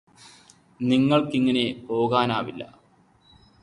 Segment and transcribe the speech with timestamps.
[0.79, 2.63] നിങ്ങള്ക്കിങ്ങനെ പോകാനാവില്ല